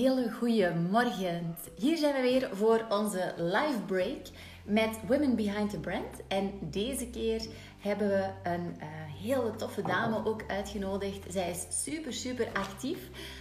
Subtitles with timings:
[0.00, 1.56] hele goede morgen.
[1.76, 4.26] Hier zijn we weer voor onze live break
[4.64, 6.26] met Women Behind the Brand.
[6.28, 7.46] En deze keer
[7.78, 8.86] hebben we een uh,
[9.22, 11.32] hele toffe dame ook uitgenodigd.
[11.32, 12.98] Zij is super, super actief.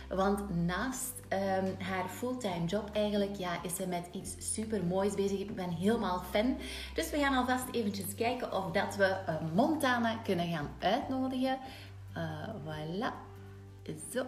[0.09, 5.39] Want naast um, haar fulltime job eigenlijk, ja, is ze met iets super moois bezig.
[5.39, 6.57] Ik ben helemaal fan.
[6.93, 11.57] Dus we gaan alvast eventjes kijken of dat we uh, Montana kunnen gaan uitnodigen.
[12.17, 13.27] Uh, voilà.
[14.13, 14.25] Zo.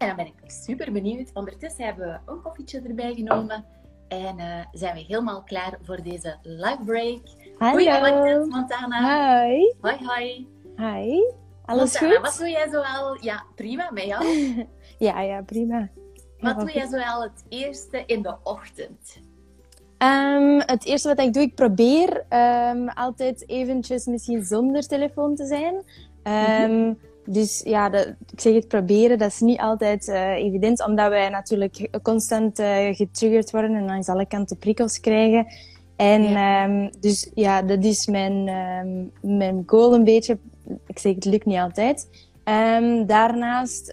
[0.00, 1.30] En dan ben ik super benieuwd.
[1.34, 3.64] Ondertussen hebben we een koffietje erbij genomen.
[4.08, 7.20] En uh, zijn we helemaal klaar voor deze live break.
[7.58, 8.46] Hallo.
[8.46, 9.44] Montana.
[9.44, 9.74] Hi.
[9.80, 10.48] Hoi, hoi.
[10.76, 11.20] Hi.
[11.64, 12.24] Alles Montana, goed?
[12.26, 13.16] wat doe jij zoal...
[13.24, 14.24] Ja, prima met jou.
[15.08, 15.88] ja, ja, prima.
[16.38, 19.18] Wat doe jij zoal het eerste in de ochtend?
[19.98, 25.46] Ehm, het eerste wat ik doe, ik probeer ehm, altijd eventjes misschien zonder telefoon te
[25.46, 25.82] zijn.
[26.22, 26.94] Ehm,
[27.32, 31.28] Dus ja, dat, ik zeg het proberen, dat is niet altijd eh, evident, omdat wij
[31.28, 35.46] natuurlijk constant eh, getriggerd worden en langs alle kanten prikkels krijgen.
[35.96, 40.38] En ehm, dus ja, dat is mijn, ehm, mijn goal een beetje.
[40.86, 42.08] Ik zeg het lukt niet altijd.
[42.44, 43.92] Ehm, daarnaast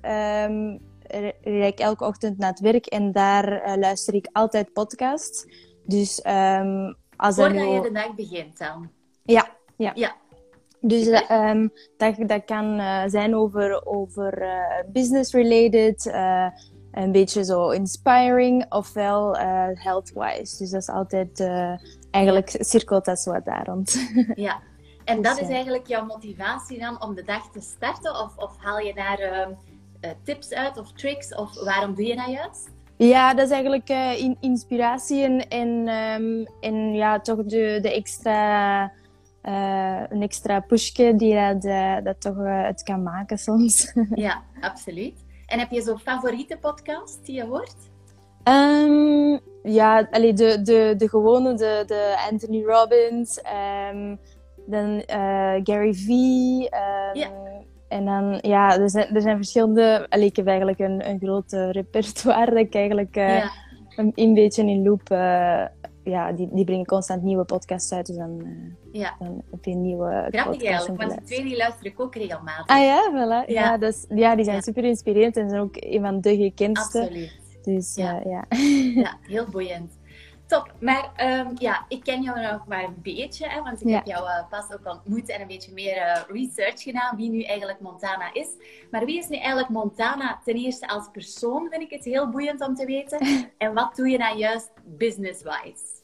[1.42, 5.46] rijd ik elke ochtend naar het werk en daar eh, luister ik altijd podcasts.
[5.86, 8.90] Dus als dat Voordat je de dag begint dan.
[9.24, 9.92] Ja, ja.
[9.96, 10.16] Ja.
[10.82, 16.48] Dus ehm, dat, dat kan eh, zijn over, over eh, business-related, eh,
[16.92, 19.38] een beetje zo inspiring, ofwel
[19.74, 20.58] health-wise.
[20.58, 21.50] Dus dat is altijd,
[22.12, 23.96] eigenlijk cirkelt dat zo wat daar rond.
[24.36, 24.62] Ja.
[25.08, 25.54] En Dus, dat is ja.
[25.54, 28.12] eigenlijk jouw motivatie dan om de dag te starten?
[28.12, 29.52] Of, of haal je daar ehm,
[30.00, 31.36] eh, tips uit of tricks?
[31.36, 32.70] Of waarom doe je dat juist?
[32.98, 38.92] Ja, dat is eigenlijk in, inspiratie en, en, ehm, en ja, toch de, de extra,
[39.48, 43.94] eh, een extra pushje die dat, eh, dat toch eh, het kan maken soms.
[44.16, 45.26] Ja, absoluut.
[45.46, 47.76] En heb je zo'n favoriete podcast die je hoort?
[48.44, 54.16] Ehm, ja, allee, de, de, de gewone, de, de Anthony Robbins, ehm,
[54.66, 55.04] dan
[55.64, 56.70] Gary Vee.
[56.70, 57.30] ehm, Ja.
[57.88, 60.06] En dan, ja, er zijn, er zijn verschillende...
[60.10, 63.52] Allee, ik heb eigenlijk een, een groot repertoire dat ik eigenlijk ja.
[63.96, 65.10] een, een beetje in loop...
[65.10, 65.66] eh,
[66.10, 69.16] ja, die, die brengen constant nieuwe podcasts uit, dus dan, eh, ja.
[69.20, 72.66] dan heb je een nieuwe Grappig eigenlijk, want die twee die luister ik ook regelmatig.
[72.68, 73.50] Ah ja, voilà.
[73.50, 73.88] Ja, Ja.
[73.88, 74.62] is, ja die zijn Ja.
[74.62, 77.00] super inspirerend en zijn ook een van de gekendste.
[77.02, 77.32] Absoluut.
[77.64, 78.22] Dus Ja.
[78.26, 78.46] ja.
[78.96, 79.18] ja.
[79.34, 79.92] Heel boeiend.
[80.48, 80.74] Top.
[80.80, 84.28] Maar ehm, ja, ik ken jou nog maar een beetje, hè, want ik heb jou
[84.28, 88.34] eh, pas ook ontmoet en een beetje meer eh, research gedaan wie nu eigenlijk Montana
[88.34, 88.48] is.
[88.92, 90.40] Maar wie is nu eigenlijk Montana?
[90.46, 93.20] Ten eerste als persoon vind ik het heel boeiend om te weten.
[93.58, 95.97] En wat doe je dan juist business-wise?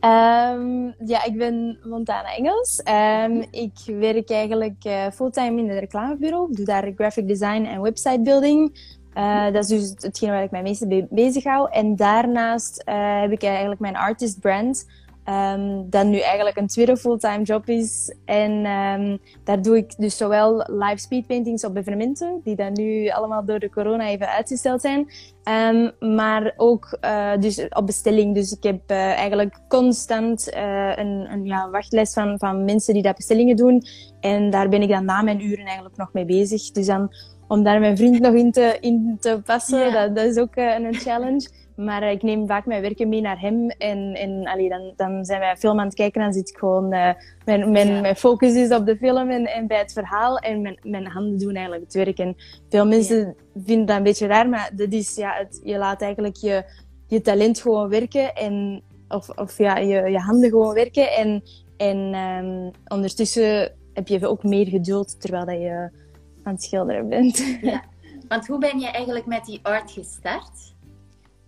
[0.00, 2.82] Ehm, ja, ik ben Montana Engels.
[2.82, 6.50] Ehm, ik werk eigenlijk eh, fulltime in het reclamebureau.
[6.50, 8.78] Ik doe daar graphic design en website building.
[9.12, 11.70] Eh, dat is dus hetgeen waar ik mij meest mee bezig hou.
[11.70, 14.86] En daarnaast eh, heb ik eigenlijk mijn artist brand.
[15.26, 18.14] Ehm, dat nu eigenlijk een tweede fulltime job is.
[18.24, 23.08] En ehm, daar doe ik dus zowel live speed paintings op evenementen, die dan nu
[23.08, 25.08] allemaal door de corona even uitgesteld zijn.
[25.42, 28.34] Ehm, maar ook eh, dus op bestelling.
[28.34, 33.02] Dus ik heb eh, eigenlijk constant eh, een, een ja, wachtlijst van, van mensen die
[33.02, 33.82] dat bestellingen doen.
[34.20, 36.70] En daar ben ik dan na mijn uren eigenlijk nog mee bezig.
[36.70, 37.14] Dus dan
[37.48, 40.94] om daar mijn vriend nog in te, in te passen, dat, dat is ook een
[40.94, 41.48] challenge.
[41.76, 43.70] Maar eh, ik neem vaak mijn werken mee naar hem.
[43.70, 46.20] En, en allee, dan, dan zijn wij film aan het kijken.
[46.20, 46.92] Dan zit ik gewoon...
[46.92, 47.14] eh,
[47.44, 48.00] mijn, mijn, Ja.
[48.00, 50.36] mijn focus is op de film en, en bij het verhaal.
[50.38, 52.18] En mijn, mijn handen doen eigenlijk het werk.
[52.18, 52.36] En
[52.68, 54.48] veel mensen vinden dat een beetje raar.
[54.48, 56.64] Maar dat is, ja, het, je laat eigenlijk je,
[57.06, 58.34] je talent gewoon werken.
[58.34, 61.12] En, of of ja, je, je handen gewoon werken.
[61.12, 61.42] En,
[61.76, 65.90] en ehm, ondertussen heb je ook meer geduld terwijl dat je
[66.42, 67.58] aan het schilderen bent.
[67.62, 67.82] Ja.
[68.28, 70.74] Want hoe ben je eigenlijk met die art gestart?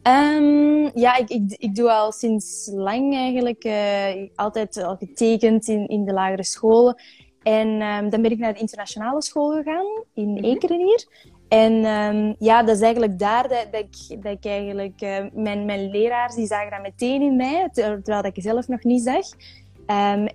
[0.09, 5.87] Ehm, ja, ik, ik, ik doe al sinds lang eigenlijk eh, altijd al getekend in,
[5.89, 7.03] in de lagere scholen.
[7.43, 10.45] En ehm, dan ben ik naar de internationale school gegaan in Mhm.
[10.45, 11.07] Ekeren hier.
[11.49, 15.01] En ehm, ja, dat is eigenlijk daar dat, dat, ik, dat ik eigenlijk...
[15.01, 18.69] eh, mijn, mijn leraars die zagen dat meteen in mij, ter- terwijl dat ik zelf
[18.69, 19.27] nog niet zag.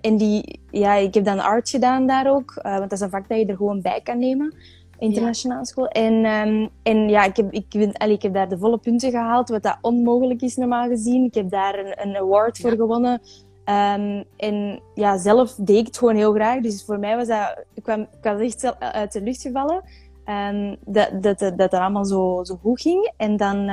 [0.00, 3.10] En die, ja, ik heb dan art gedaan daar ook, eh, want dat is een
[3.10, 4.54] vak dat je er gewoon bij kan nemen.
[4.98, 5.88] Internationale school.
[5.88, 9.10] En, ehm, en ja, ik heb, ik, ben, allee, ik heb daar de volle punten
[9.10, 11.24] gehaald, wat dat onmogelijk is normaal gezien.
[11.24, 13.20] Ik heb daar een, een award voor gewonnen.
[13.64, 16.60] Ehm, en ja, zelf deed ik het gewoon heel graag.
[16.60, 17.64] Dus voor mij was dat...
[17.74, 19.82] Ik, kwam, ik was echt zel- uit de lucht gevallen.
[20.24, 23.12] ehm, dat, dat, dat, dat allemaal zo, zo goed ging.
[23.16, 23.68] En dan...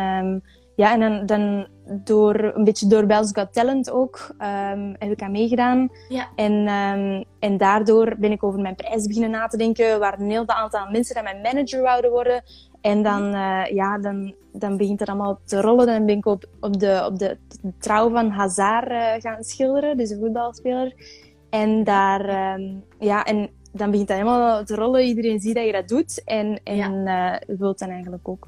[0.81, 1.67] ehm, ja, en dan, dan
[2.03, 5.89] door, een beetje door Belgisch Got Talent ook, ehm, heb ik aan meegedaan.
[6.09, 6.27] Ja.
[6.35, 9.85] En, ehm, en daardoor ben ik over mijn prijs beginnen na te denken.
[9.85, 12.43] Er waren een heel aantal mensen dat mijn manager wouden worden.
[12.81, 15.85] En dan, uh, ja, dan, dan begint het allemaal te rollen.
[15.85, 17.37] Dan ben ik op, op, de, op de,
[17.79, 20.93] trouw van Hazard uh, gaan schilderen, dus een voetbalspeler.
[21.49, 25.03] En daar, um, ja, en dan begint het helemaal te rollen.
[25.03, 26.23] Iedereen ziet dat je dat doet.
[26.23, 27.41] En, en ja.
[27.47, 28.47] uh, wilt dan eigenlijk ook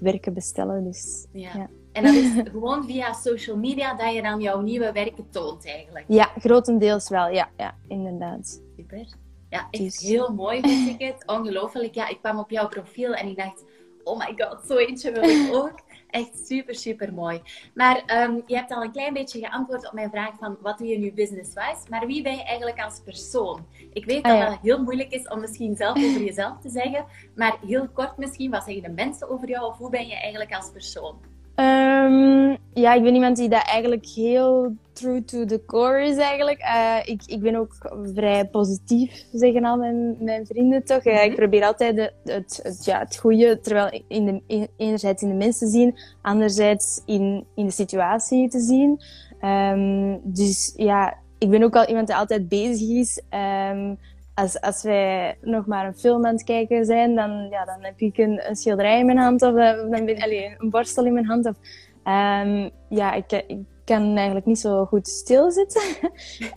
[0.00, 0.84] werken bestellen.
[0.84, 1.50] Dus, ja.
[1.54, 1.68] ja.
[1.92, 6.04] En dat is gewoon via social media dat je dan jouw nieuwe werken toont eigenlijk?
[6.08, 7.28] Ja, grotendeels wel.
[7.28, 8.62] Ja, ja inderdaad.
[8.76, 9.06] Super.
[9.48, 11.26] Ja, echt heel mooi vind ik het.
[11.26, 11.94] Ongelooflijk.
[11.94, 13.64] Ja, ik kwam op jouw profiel en ik dacht,
[14.04, 15.80] oh my god, zo eentje wil ik ook.
[16.10, 17.42] Echt super, super mooi.
[17.74, 20.86] Maar um, je hebt al een klein beetje geantwoord op mijn vraag van wat doe
[20.86, 21.88] je nu business-wise?
[21.88, 23.66] Maar wie ben je eigenlijk als persoon?
[23.92, 27.04] Ik weet dat het heel moeilijk is om misschien zelf over jezelf te zeggen.
[27.34, 29.66] Maar heel kort misschien, wat zeggen de mensen over jou?
[29.66, 31.29] Of hoe ben je eigenlijk als persoon?
[31.60, 36.60] Um, ja, ik ben iemand die dat eigenlijk heel true to the core is eigenlijk.
[36.60, 37.72] Uh, ik, ik ben ook
[38.14, 41.04] vrij positief, zeggen al mijn, mijn vrienden toch.
[41.04, 41.36] Uh, ik mhm.
[41.36, 45.34] probeer altijd de, het, het, ja, het goede, terwijl in de, in, enerzijds in de
[45.34, 49.00] mensen te zien, anderzijds in, in de situatie te zien.
[49.44, 53.22] Um, dus ja, ik ben ook al iemand die altijd bezig is.
[53.70, 53.98] Um,
[54.40, 58.00] als, als wij nog maar een film aan het kijken zijn, dan, ja, dan heb
[58.00, 61.12] ik een, een schilderij in mijn hand of uh, dan ben, allez, een borstel in
[61.12, 61.46] mijn hand.
[61.46, 61.56] Of,
[62.04, 65.82] um, ja, ik, ik kan eigenlijk niet zo goed stilzitten.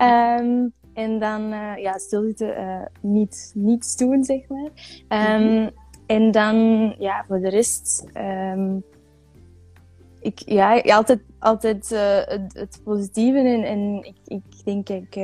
[0.02, 4.70] um, en dan uh, ja, stilzitten, uh, niet, niets doen, zeg maar.
[5.30, 5.70] Um, mm -hmm.
[6.06, 6.56] En dan,
[7.00, 8.06] ja, voor de rest...
[10.20, 15.16] Ik, ja, altijd, altijd uh, het, het, positieve en, en ik, ik denk ik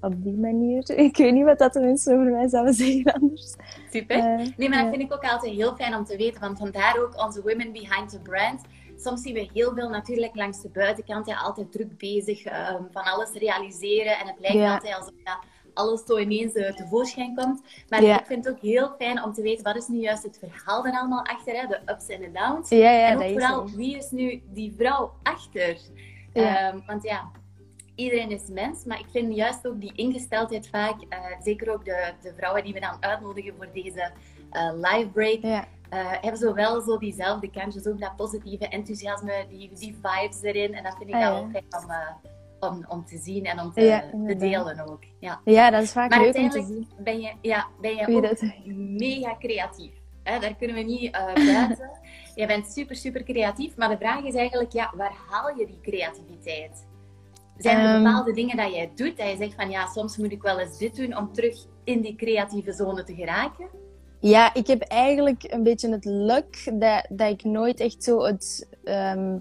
[0.00, 0.90] op die manier.
[1.06, 3.54] Ik weet niet wat dat de mensen over mij zouden zeggen anders.
[3.90, 4.16] Super.
[4.16, 6.98] Uh, nee, maar dat vind ik ook altijd heel fijn om te weten, want vandaar
[6.98, 8.60] ook onze Women Behind the Brand.
[8.96, 13.02] Soms zien we heel veel natuurlijk langs de buitenkant, ja, altijd druk bezig, um, van
[13.02, 14.18] alles realiseren.
[14.18, 14.74] En het lijkt ja.
[14.74, 15.38] altijd alsof ja,
[15.74, 17.62] alles zo ineens uh, tevoorschijn komt.
[17.88, 18.20] Maar ja.
[18.20, 20.86] ik vind het ook heel fijn om te weten, wat is nu juist het verhaal
[20.86, 21.66] er allemaal achter, hè?
[21.66, 22.68] de ups en de downs.
[22.68, 25.76] Ja, en ook vooral, is wie is nu die vrouw achter?
[26.34, 27.30] Um, want ja,
[27.98, 32.12] iedereen is mens, maar ik vind juist ook die ingesteldheid vaak, uh, zeker ook de,
[32.22, 34.10] de vrouwen die we dan uitnodigen voor deze
[34.52, 35.64] uh, live break, ja.
[35.92, 40.74] uh, hebben zo wel zo diezelfde kantjes, ook dat positieve enthousiasme, die, die vibes erin.
[40.74, 41.64] En dat vind ik ah, wel fijn
[42.60, 45.02] om, om, om te zien en om te, ja, te, delen ook.
[45.20, 45.40] Ja.
[45.44, 46.88] ja, dat is vaak maar leuk om te zien.
[46.98, 48.42] Ben je, ja, ben je ook dat...
[48.74, 49.92] mega creatief.
[50.22, 50.38] Hè?
[50.38, 51.90] Daar kunnen we niet buiten.
[52.34, 55.80] je bent super, super creatief, maar de vraag is eigenlijk, ja, waar haal je die
[55.82, 56.86] creativiteit?
[57.58, 60.32] Zijn er ehm, bepaalde dingen dat jij doet, dat je zegt van ja, soms moet
[60.32, 63.66] ik wel eens dit doen om terug in die creatieve zone te geraken?
[64.20, 68.68] Ja, ik heb eigenlijk een beetje het luck dat, dat ik nooit echt zo het,
[68.84, 69.40] um,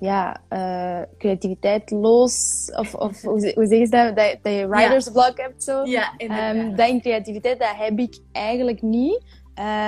[0.00, 5.04] ja, uh, creativiteit los, of, of hoe, hoe zeg je dat, dat, dat je writer's
[5.04, 5.12] ja.
[5.12, 5.84] block hebt zo.
[5.84, 6.14] Ja,
[6.52, 9.22] um, dat in creativiteit, dat heb ik eigenlijk niet.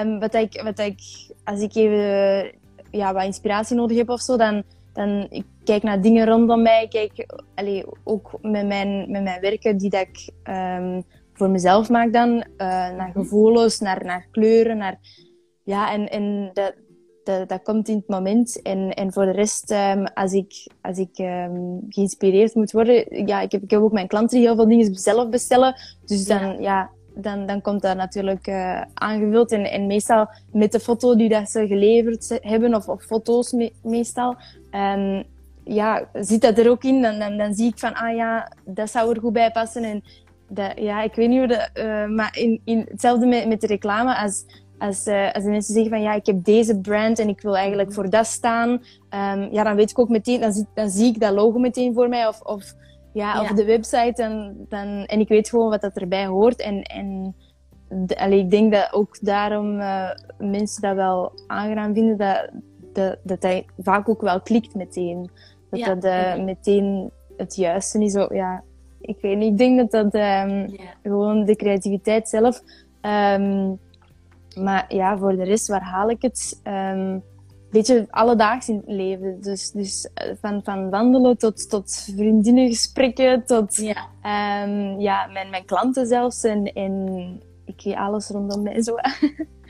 [0.00, 1.00] Um, wat, ik, wat ik,
[1.44, 2.52] als ik even
[2.90, 4.62] ja, wat inspiratie nodig heb of zo, dan
[4.96, 6.88] dan ik kijk naar dingen rondom mij.
[6.88, 11.02] Kijk allee, ook met mijn, met mijn werken die dat ik um,
[11.32, 12.30] voor mezelf maak dan.
[12.30, 13.12] Uh, naar mhm.
[13.12, 14.76] gevoelens, naar, naar kleuren.
[14.76, 14.98] Naar,
[15.64, 16.74] ja, en, en dat,
[17.24, 18.62] dat, dat komt in het moment.
[18.62, 23.26] En, en voor de rest, um, als ik, als ik um, geïnspireerd moet worden...
[23.26, 25.74] Ja, ik heb, ik heb ook mijn klanten die heel veel dingen zelf bestellen.
[26.04, 29.52] Dus dan, ja, ja dan, dan komt dat natuurlijk uh, aangevuld.
[29.52, 33.72] En, en meestal met de foto die dat ze geleverd hebben, of, of foto's me,
[33.82, 34.36] meestal,
[34.72, 35.24] um,
[35.64, 37.02] ja, zit dat er ook in.
[37.02, 39.84] Dan, dan, dan zie ik van, ah ja, dat zou er goed bij passen.
[39.84, 40.02] En
[40.48, 41.70] dat, ja, ik weet niet hoe dat...
[41.74, 44.44] Uh, maar in, in, hetzelfde met, met de reclame, als,
[44.78, 47.56] als, uh, als de mensen zeggen van, ja, ik heb deze brand en ik wil
[47.56, 48.70] eigenlijk voor dat staan.
[48.70, 51.94] Um, ja, dan weet ik ook meteen, dan, zie, dan zie ik dat logo meteen
[51.94, 52.26] voor mij.
[52.26, 52.74] Of, of
[53.16, 54.22] ja, of de website.
[54.22, 56.60] En, dan, en ik weet gewoon wat dat erbij hoort.
[56.60, 57.34] En, en
[57.88, 62.16] de, allee, ik denk dat ook daarom uh, mensen dat wel aangenaam vinden.
[62.16, 62.50] Dat,
[62.92, 65.30] dat, dat dat vaak ook wel klikt meteen.
[65.70, 68.12] Dat dat uh, meteen het juiste is.
[68.12, 68.62] Zo, ja,
[69.00, 69.50] ik weet niet.
[69.50, 70.94] Ik denk dat dat um, ja.
[71.02, 72.62] gewoon de creativiteit zelf.
[73.02, 73.78] Um,
[74.62, 76.60] maar ja, voor de rest, waar haal ik het?
[76.64, 77.22] Um,
[77.76, 79.40] beetje alledaags in het leven.
[79.40, 84.08] Dus, dus eh, van, van wandelen tot, tot vriendinnengesprekken, tot ja.
[84.64, 86.44] Um, ja, mijn, mijn klanten zelfs.
[86.44, 88.94] En, en ik alles rondom mij zo.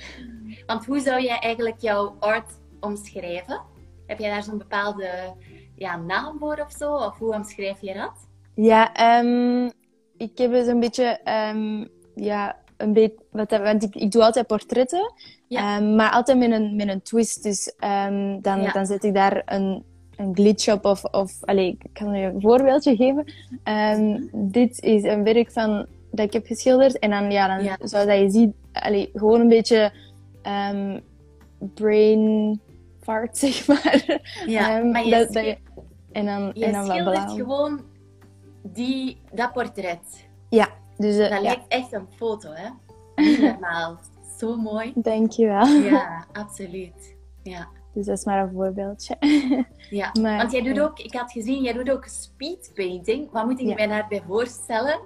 [0.66, 3.60] Want hoe zou jij eigenlijk jouw art omschrijven?
[4.06, 5.34] Heb jij daar zo'n bepaalde
[5.74, 6.94] ja, naam voor of zo?
[6.94, 8.28] Of hoe omschrijf je dat?
[8.54, 9.70] Ja, um,
[10.16, 11.20] ik heb zo'n beetje
[11.54, 15.12] um, ja, een beetje, wat, want ik, ik doe altijd portretten,
[15.48, 15.76] ja.
[15.76, 17.42] um, maar altijd met een, met een twist.
[17.42, 17.74] Dus
[18.06, 18.72] um, dan, ja.
[18.72, 19.84] dan zet ik daar een,
[20.16, 20.84] een glitch op.
[20.84, 23.24] Of, of allez, ik kan je een voorbeeldje geven.
[23.64, 26.98] Um, dit is een werk van, dat ik heb geschilderd.
[26.98, 27.76] En dan, ja, dan ja.
[27.82, 29.92] zou dat je ziet, allez, gewoon een beetje
[30.42, 30.98] ehm,
[31.74, 32.60] brain
[33.02, 34.20] fart, zeg maar.
[34.46, 35.58] Ja, Ehm, maar je, dat, dat je-
[36.12, 37.80] en dan, je en dan wat schildert gewoon
[38.62, 40.26] die, dat portret.
[40.48, 42.68] Ja, dus eh, Dat lijkt echt een foto, hè?
[43.16, 43.98] Niet normaal.
[44.38, 44.92] Zo mooi.
[44.94, 45.66] dankjewel.
[45.66, 47.16] Ja, absoluut.
[47.42, 47.68] Ja.
[47.94, 49.16] Dus dat is maar een voorbeeldje.
[49.90, 53.30] Ja, Maar- want jij doet ook, ik had gezien, jij doet ook speedpainting.
[53.32, 53.74] Wat moet ik Ja.
[53.74, 54.98] mij daarbij voorstellen?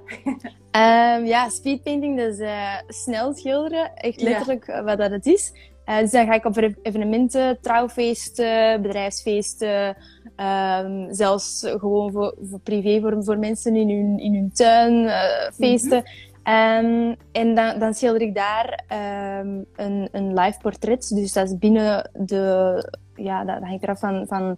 [0.71, 3.95] Ehm, ja, speedpainting, dat is eh, snel schilderen.
[3.95, 5.53] Echt letterlijk eh, wat dat het is.
[5.85, 9.97] Eh, dus dan ga ik op evenementen, trouwfeesten, bedrijfsfeesten,
[10.37, 15.51] ehm, zelfs gewoon voor, voor privé, voor, voor mensen in hun, in hun tuin, eh,
[15.55, 16.05] feesten.
[16.43, 21.09] Ehm, en dan, dan schilder ik daar ehm, een, een live portret.
[21.09, 22.85] Dus dat is binnen de...
[23.15, 24.27] Ja, dat, dat hangt eraf van...
[24.29, 24.57] van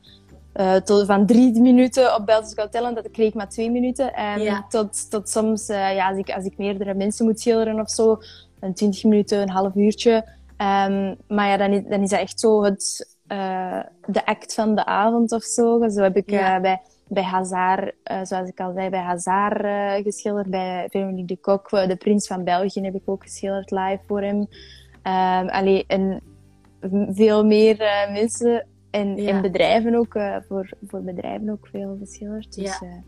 [0.53, 4.15] eh, tot, van drie minuten op Belgisch Got dat kreeg ik maar twee minuten.
[4.15, 4.65] En Ja.
[4.69, 8.19] tot, tot soms, eh, ja, als ik, als ik meerdere mensen moet schilderen of zo,
[8.61, 10.25] een twintig minuten, een half uurtje.
[10.57, 14.75] Ehm, maar ja, dan is, dan is dat echt zo het, eh, de act van
[14.75, 15.89] de avond of zo.
[15.89, 16.61] Zo heb ik Ja.
[16.61, 16.81] bij,
[17.13, 20.51] bij Hazard, eh, zoals ik al zei, bij Hazard eh, geschilderd.
[20.51, 24.23] Bij Veronique de Kok, eh, de prins van België, heb ik ook geschilderd live voor
[24.23, 24.47] hem.
[25.03, 26.21] Ehm allee, en
[27.11, 27.77] veel meer
[28.13, 29.29] mensen en, Ja.
[29.29, 30.13] en bedrijven ook,
[30.49, 32.55] voor, voor bedrijven ook veel geschilderd.
[32.55, 33.03] Dus, Ja.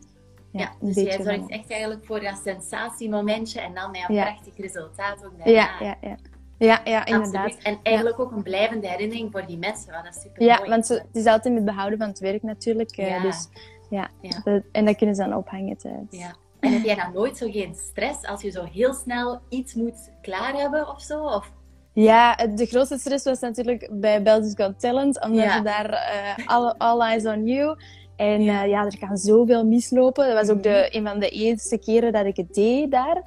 [0.50, 4.22] Ja, dus jij zorgt van- echt eigenlijk voor dat sensatiemomentje en dan met een Ja.
[4.24, 5.52] prachtig resultaat ook daarna.
[5.52, 6.16] Ja, ja, ja.
[6.58, 7.44] Ja, ja, inderdaad.
[7.44, 7.62] Absoluut.
[7.64, 10.94] En eigenlijk ook een blijvende herinnering voor die mensen, wat dat super Ja, want zo-
[10.94, 12.96] het is altijd met behouden van het werk natuurlijk.
[12.96, 13.20] Ja.
[13.22, 13.48] Dus,
[13.90, 14.40] ja, Ja.
[14.44, 16.06] Dat- en dat kunnen ze dan ophangen thuis.
[16.10, 16.34] Ja.
[16.60, 20.10] En heb jij dan nooit zo geen stress als je zo heel snel iets moet
[20.22, 21.24] klaar hebben of zo?
[21.24, 21.52] Of...
[21.92, 25.60] Ja, de grootste stress was natuurlijk bij Belgisch Got Talent, omdat Ja.
[25.60, 27.76] daar eh all, all eyes on you.
[28.16, 28.52] En Ja.
[28.52, 28.62] ja.
[28.64, 30.26] ja, er kan zoveel mislopen.
[30.26, 30.98] Dat was ook de, Mhm.
[30.98, 33.22] een van de eerste keren dat ik het deed daar.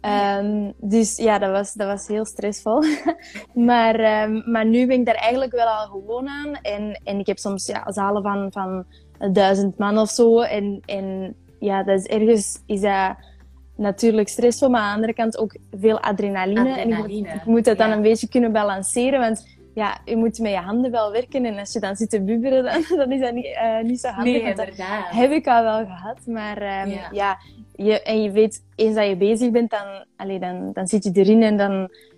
[0.00, 2.82] Ehm, dus ja, dat was, dat was heel stressvol.
[3.54, 6.54] maar, ehm, maar nu ben ik daar eigenlijk wel al gewoon aan.
[6.54, 8.86] En, en ik heb soms ja, zalen van, van
[9.32, 10.40] duizend man of zo.
[10.40, 13.16] En, en ja, dat is ergens is dat
[13.76, 16.78] natuurlijk stressvol, maar aan de andere kant ook veel adrenaline.
[16.78, 17.94] En ik moet, Adrenaline, dat dan ja.
[17.94, 21.44] een beetje kunnen balanceren, want ja, je moet met je handen wel werken.
[21.44, 24.08] En als je dan zit te bubberen, dan, dan is dat niet, eh, niet zo
[24.08, 24.42] handig.
[24.42, 24.68] Nee, dat
[25.10, 27.08] heb ik al wel gehad, maar ehm, Ja.
[27.12, 27.38] ja,
[27.74, 31.10] je, en je weet, eens dat je bezig bent, dan, allee, dan, dan zit je
[31.12, 31.72] erin en dan...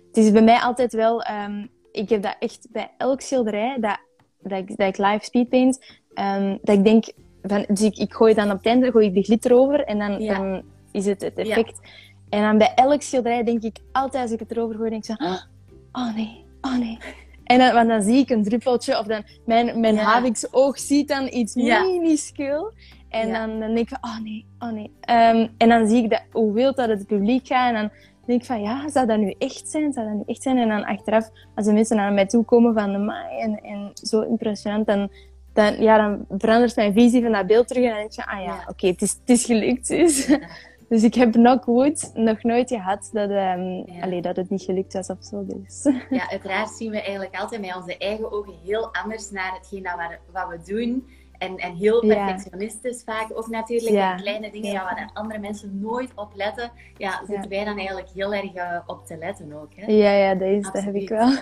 [0.07, 1.21] Het is bij mij altijd wel...
[1.23, 3.99] ehm, ik heb dat echt bij elk schilderij dat,
[4.41, 7.05] dat, ik, dat ik live speedpaint, ehm, dat ik denk...
[7.43, 9.99] Van, dus ik, ik gooi dan op het einde gooi ik de glitter over en
[9.99, 10.37] dan, Ja.
[10.37, 10.61] dan
[10.91, 11.79] is het het effect.
[12.29, 15.15] En dan bij elk schilderij denk ik altijd, als ik het erover gooi, denk ik
[15.17, 15.23] zo...
[15.91, 16.97] Oh nee, oh nee.
[17.43, 20.01] En dan, want dan zie ik een druppeltje of dan mijn, mijn Ja.
[20.01, 21.83] Havik's oog ziet dan iets Ja.
[21.83, 22.71] minuscuul.
[23.09, 23.45] En Ja.
[23.45, 24.91] dan, dan denk ik van, oh nee, oh nee.
[25.01, 27.67] Ehm, en dan zie ik dat, hoe wild dat het publiek gaat.
[27.67, 27.89] En dan
[28.25, 29.93] denk ik van, ja, zou dat nu echt zijn?
[29.93, 30.57] Zou dat nu echt zijn?
[30.57, 34.21] En dan achteraf, als de mensen naar mij toe komen van, amai, en, en zo
[34.21, 35.11] impressionant, dan,
[35.63, 37.83] dan, ja, dan verandert mijn visie van dat beeld terug.
[37.83, 38.63] En dan denk van, ah ja, Ja.
[38.67, 39.87] oké, het, is, het is gelukt.
[39.87, 40.27] Dus.
[40.89, 43.53] Dus ik heb knockwood nog nooit gehad dat, Ja.
[44.01, 45.45] allee, dat het niet gelukt was of zo.
[45.45, 45.83] Dus.
[46.09, 49.93] Ja, uiteraard zien we eigenlijk altijd met onze eigen ogen heel anders naar hetgeen dat
[49.95, 51.07] we, wat we doen.
[51.37, 52.25] En, en heel Ja.
[52.25, 53.95] perfectionistisch vaak ook natuurlijk.
[53.95, 54.15] Ja.
[54.15, 54.83] Kleine dingen Ja.
[54.83, 56.71] waar de andere mensen nooit op letten.
[56.97, 59.69] Ja, zitten wij dan eigenlijk heel erg eh, op te letten ook.
[59.75, 59.91] Hè?
[59.91, 61.29] Ja, ja, dat, is, dat heb ik wel.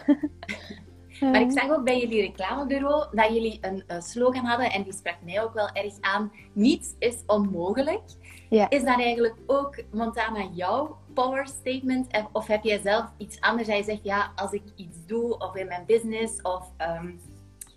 [1.19, 4.71] Maar ik zag ook bij jullie reclamebureau dat jullie een slogan hadden.
[4.71, 6.31] En die sprak mij ook wel erg aan.
[6.53, 8.01] Niets is onmogelijk.
[8.49, 8.69] Ja.
[8.69, 12.07] Is dat eigenlijk ook, Montana, jouw power statement?
[12.31, 15.55] Of- heb jij zelf iets anders dat je zegt, ja, als ik iets doe, of
[15.55, 17.11] in mijn business, of ehm,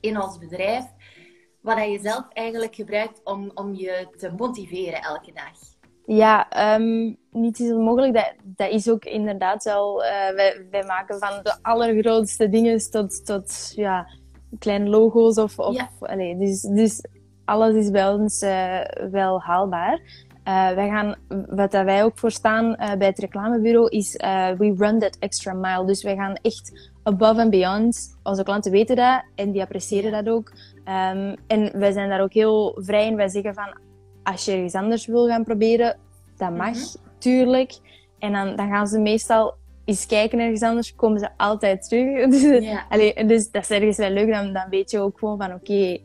[0.00, 0.84] in ons bedrijf,
[1.60, 5.58] wat dat je zelf eigenlijk gebruikt om, om je te motiveren elke dag?
[6.16, 8.14] Ja, ehm niet is onmogelijk.
[8.14, 10.04] Dat, dat is ook inderdaad wel.
[10.04, 14.06] eh, wij, wij maken van de allergrootste dingen tot, tot ja,
[14.58, 15.38] kleine logo's.
[15.38, 15.90] Of, of, Ja.
[16.00, 17.04] allee, dus, dus
[17.44, 20.00] alles is bij ons eh, wel haalbaar.
[20.44, 21.14] Eh, wij gaan,
[21.48, 24.16] wat dat wij ook voor staan bij het reclamebureau is
[24.58, 25.86] we run that extra mile.
[25.86, 28.18] Dus wij gaan echt above and beyond.
[28.22, 30.52] Onze klanten weten dat en die appreciëren dat ook.
[30.84, 33.16] Ehm, en wij zijn daar ook heel vrij in.
[33.16, 33.88] Wij zeggen van
[34.22, 35.96] als je ergens anders wil gaan proberen,
[36.36, 36.84] dat mag, Mhm.
[37.18, 37.78] tuurlijk.
[38.18, 42.28] En dan, dan gaan ze meestal eens kijken ergens anders, komen ze altijd terug.
[42.30, 45.54] Dus, allee, dus dat is ergens wel leuk, dan, dan weet je ook gewoon van
[45.54, 45.98] oké,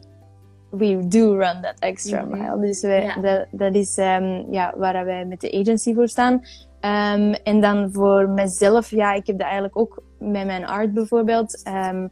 [0.70, 2.32] we do run that extra Mhm.
[2.38, 2.60] mile.
[2.60, 6.42] Dus wij, dat, dat is ehm, ja, waar wij met de agency voor staan.
[6.80, 11.64] Ehm, en dan voor mezelf, ja, ik heb dat eigenlijk ook met mijn art bijvoorbeeld.
[11.64, 12.08] Ehm,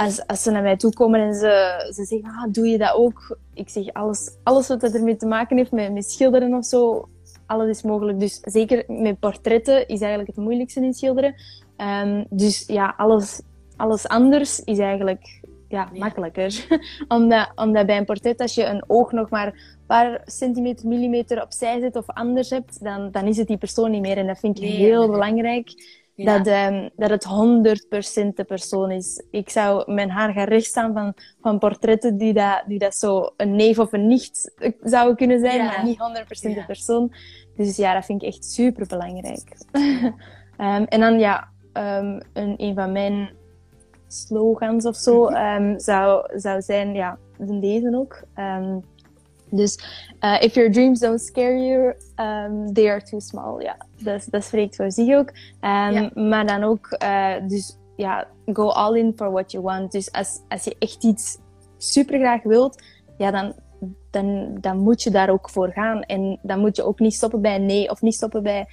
[0.00, 2.94] als, als ze naar mij toe komen en ze, ze zeggen, ah, doe je dat
[2.94, 3.38] ook?
[3.54, 7.08] Ik zeg, alles, alles wat dat ermee te maken heeft, met, met schilderen of zo,
[7.46, 8.20] alles is mogelijk.
[8.20, 11.34] Dus zeker met portretten is eigenlijk het moeilijkste in schilderen.
[11.76, 13.42] Ehm, dus ja, alles
[13.80, 16.66] alles anders is eigenlijk ja, makkelijker.
[17.08, 21.42] omdat, omdat bij een portret, als je een oog nog maar een paar centimeter, millimeter
[21.42, 24.16] opzij zet of anders hebt, dan, dan is het die persoon niet meer.
[24.16, 25.72] En dat vind ik heel belangrijk.
[26.24, 29.22] Dat, um, dat het 100% de persoon is.
[29.30, 33.56] Ik zou mijn haar gaan rechtstaan van, van portretten die dat, die dat zo een
[33.56, 37.12] neef of een nicht zouden kunnen zijn, maar niet 100% de persoon.
[37.56, 39.56] Dus ja, dat vind ik echt super belangrijk.
[40.58, 43.30] um, en dan ja, um, een, een van mijn
[44.08, 48.22] slogans of zo um, zou, zou zijn, ja, deze ook.
[49.52, 49.78] Dus
[50.20, 51.94] uh, if your dreams don't scare you,
[52.72, 53.62] they are too small.
[53.62, 55.32] Ja, dat, dat spreekt voor zich ook.
[55.60, 56.10] Ja.
[56.14, 59.92] Maar dan ook, uh, dus ja, go all in for what you want.
[59.92, 61.38] Dus als, als je echt iets
[61.78, 62.82] super graag wilt,
[63.18, 63.54] ja, dan,
[64.10, 66.02] dan, dan moet je daar ook voor gaan.
[66.02, 68.66] En dan moet je ook niet stoppen bij nee of niet stoppen bij,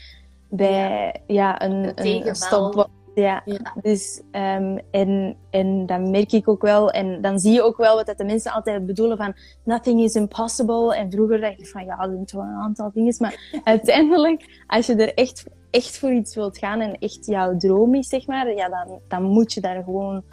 [0.50, 1.34] bij ja.
[1.36, 2.90] ja een, een, een stop
[3.22, 3.44] ja,
[3.82, 7.96] dus um, en, en dan merk ik ook wel, en dan zie je ook wel
[7.96, 9.34] wat de mensen altijd bedoelen van
[9.64, 10.96] nothing is impossible.
[10.96, 13.16] En vroeger dacht ik van ja, er zijn wel een aantal dingen.
[13.20, 17.96] Maar uiteindelijk, als je er echt, echt voor iets wilt gaan en echt jouw droom
[17.96, 20.24] is, zeg maar, ja, dan, dan moet je daar gewoon,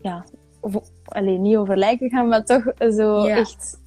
[0.00, 0.24] ja,
[1.04, 3.80] alleen niet over lijken gaan, maar toch zo echt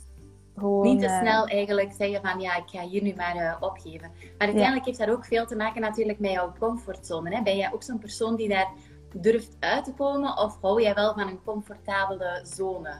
[0.63, 4.11] niet te eh, snel eigenlijk zeggen van ja, ik ga hier nu maar uh, opgeven.
[4.37, 7.35] Maar uiteindelijk heeft dat ook veel te maken natuurlijk met jouw comfortzone.
[7.35, 7.43] Hè?
[7.43, 8.71] Ben jij ook zo'n persoon die daar
[9.13, 12.93] durft uit te komen of hou jij wel van een comfortabele zone?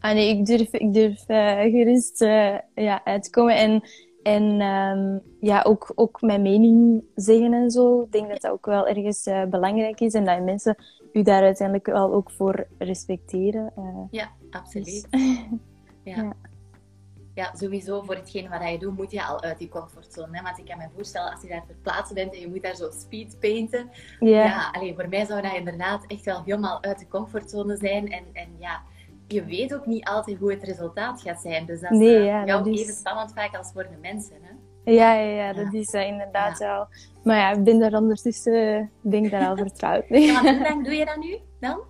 [0.00, 2.18] Ah nee, ik durf, ik durf uh, gerust
[2.74, 3.82] ja, uit te komen en,
[4.22, 8.02] en um, ja, ook, ook mijn mening zeggen en zo.
[8.02, 10.76] Ik denk dat dat ook wel ergens belangrijk is en dat mensen
[11.12, 13.72] u daar uiteindelijk wel ook voor respecteren.
[14.10, 15.06] ja, absoluut.
[15.10, 15.20] Dus,
[16.04, 16.22] ja.
[16.22, 16.32] ja
[17.34, 20.36] ja, sowieso voor hetgeen wat je doet, moet je al uit die comfortzone.
[20.36, 20.42] Hè?
[20.42, 22.76] Want ik kan me voorstellen, als je daar ter plaatse bent en je moet daar
[22.76, 23.90] zo speed painten.
[24.20, 28.12] Ja, alleen voor mij zou dat inderdaad echt wel helemaal uit de comfortzone zijn.
[28.12, 28.82] En, en ja,
[29.26, 31.66] je weet ook niet altijd hoe het resultaat gaat zijn.
[31.66, 32.80] Dus dat is nee, ja, jou is...
[32.80, 34.36] even spannend vaak als voor de mensen.
[34.42, 34.50] Hè?
[34.84, 36.86] Ja, ja, ja, dat is uh, inderdaad wel.
[37.24, 40.22] Maar ja, ik ben daar ondertussen, denk daar al vertrouwd mee.
[40.22, 41.80] Ja, hoe lang doe je dat nu dan?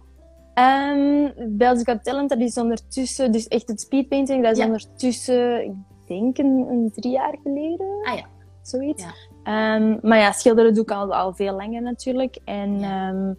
[0.55, 5.73] Um, Belgisch Got Talent, dat is ondertussen, dus echt het speedpainting, dat is ondertussen, ik
[6.07, 7.87] denk een, een, drie jaar geleden.
[8.03, 8.27] Ah ja.
[8.63, 9.05] Zoiets.
[9.45, 9.77] Ja.
[9.77, 12.39] Um, maar ja, schilderen doe ik al, al veel langer natuurlijk.
[12.45, 13.39] En ja, um,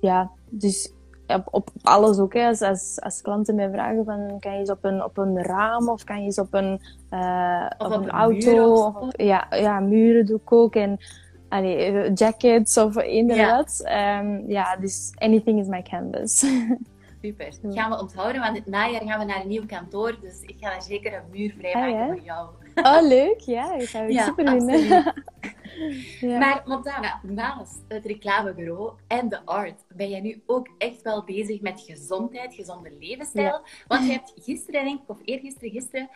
[0.00, 0.92] ja dus
[1.26, 2.34] op, op, alles ook.
[2.34, 2.46] Hè.
[2.46, 5.88] Als, als, als, klanten mij vragen van, kan je eens op een, op een raam
[5.88, 8.84] of kan je eens op een, uh, of op, op een, een auto.
[8.84, 10.74] Of, ja, ja, muren doe ik ook.
[10.74, 10.98] En
[11.48, 13.80] allee, eh, jackets of inderdaad.
[13.84, 14.18] Ja.
[14.18, 16.38] Um, ja, dus anything is my canvas.
[17.22, 17.50] Super.
[17.62, 20.16] Dat gaan we onthouden, want het najaar gaan we naar een nieuw kantoor.
[20.20, 22.48] Dus ik ga daar zeker een muur vrijmaken ah, voor jou.
[22.74, 23.40] Oh, leuk.
[23.40, 25.14] Ja, dat zou ik ja, super vinden.
[26.20, 26.38] Ja.
[26.38, 31.60] Maar Montana, naast het reclamebureau en de art ben jij nu ook echt wel bezig
[31.60, 33.60] met gezondheid, gezonde levensstijl.
[33.88, 36.08] Want je hebt gisteren, denk ik, of eergisteren, gisteren,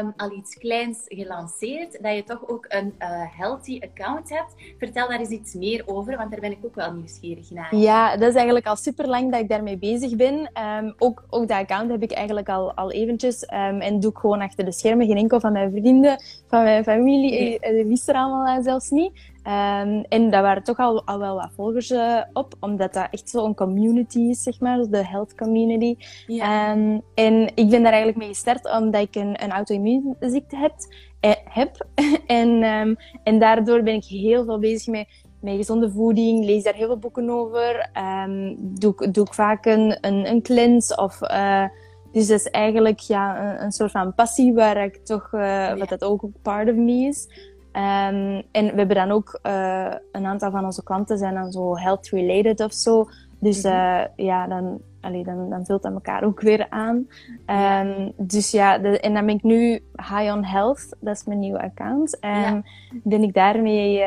[0.00, 2.02] um, al iets kleins gelanceerd.
[2.02, 4.54] Dat je toch ook een uh, healthy account hebt.
[4.78, 7.76] Vertel daar eens iets meer over, want daar ben ik ook wel nieuwsgierig naar.
[7.76, 10.50] Ja, dat is eigenlijk al super lang dat ik daarmee bezig ben.
[10.82, 13.42] Um, ook, ook dat account heb ik eigenlijk al, al eventjes.
[13.42, 15.06] Um, en doe ik gewoon achter de schermen.
[15.06, 17.58] Geen enkel van mijn vrienden, van mijn familie, nee.
[17.58, 19.12] Eh, wist er allemaal zelfs niet.
[19.48, 23.30] Um, en daar waren toch al, al wel wat volgers uh, op, omdat dat echt
[23.30, 25.96] zo'n community is, zeg maar, de health community.
[26.26, 26.72] Ja.
[26.72, 30.74] Um, en ik ben daar eigenlijk mee gestart omdat ik een, een auto-immuunziekte heb.
[31.20, 31.86] Eh, heb.
[32.26, 35.06] en, um, en daardoor ben ik heel veel bezig met,
[35.40, 37.90] met gezonde voeding, lees daar heel veel boeken over.
[38.58, 41.22] doe, doe ik vaak een, een, een cleanse of...
[41.22, 41.64] Uh,
[42.12, 45.76] dus dat is eigenlijk ja, een, een soort van passie waar ik toch, uh, ja.
[45.76, 47.28] wat dat ook part of me is.
[47.72, 51.76] Um, en we hebben dan ook uh, een aantal van onze klanten zijn dan zo
[51.76, 53.08] health related of zo.
[53.38, 57.08] Dus uh, ja, dan, allee, dan, dan vult dat elkaar ook weer aan.
[57.46, 61.38] Um, dus ja, de, en dan ben ik nu High on Health, dat is mijn
[61.38, 62.16] nieuwe account.
[62.20, 62.62] Ja.
[63.04, 64.06] ben ik daarmee uh,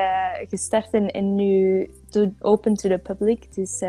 [0.50, 3.56] gestart en, en nu to, open to the public.
[3.56, 3.84] Dus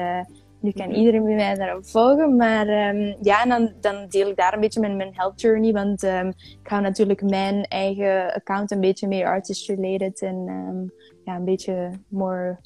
[0.62, 2.36] nu kan iedereen bij mij daarop volgen.
[2.36, 5.72] Maar um, ja, en dan, dan, deel ik daar een beetje mijn, mijn health journey.
[5.72, 6.28] Want um,
[6.62, 10.20] ik hou natuurlijk mijn eigen account een beetje meer artist related.
[10.20, 10.92] En um,
[11.24, 12.58] ja, een beetje more